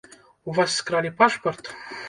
[0.49, 1.73] У вас скралі пашпарт?